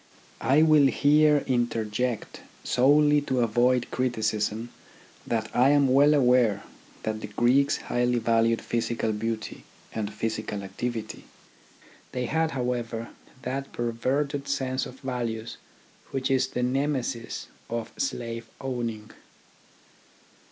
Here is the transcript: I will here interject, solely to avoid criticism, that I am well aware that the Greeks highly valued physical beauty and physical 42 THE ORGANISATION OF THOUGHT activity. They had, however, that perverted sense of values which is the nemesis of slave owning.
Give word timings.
I 0.49 0.63
will 0.63 0.87
here 0.87 1.43
interject, 1.45 2.39
solely 2.63 3.21
to 3.21 3.41
avoid 3.41 3.91
criticism, 3.91 4.71
that 5.27 5.55
I 5.55 5.69
am 5.69 5.89
well 5.93 6.15
aware 6.15 6.63
that 7.03 7.21
the 7.21 7.27
Greeks 7.27 7.77
highly 7.77 8.17
valued 8.17 8.63
physical 8.63 9.11
beauty 9.11 9.63
and 9.93 10.11
physical 10.11 10.57
42 10.57 10.57
THE 10.57 10.87
ORGANISATION 10.87 11.19
OF 11.19 11.21
THOUGHT 11.21 11.21
activity. 11.21 12.13
They 12.13 12.25
had, 12.25 12.51
however, 12.57 13.09
that 13.43 13.71
perverted 13.71 14.47
sense 14.47 14.87
of 14.87 15.01
values 15.01 15.57
which 16.09 16.31
is 16.31 16.47
the 16.47 16.63
nemesis 16.63 17.45
of 17.69 17.91
slave 17.95 18.47
owning. 18.59 19.11